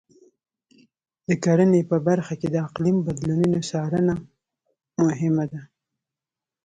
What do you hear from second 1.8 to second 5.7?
په برخه کې د اقلیم بدلونونو څارنه مهمه ده.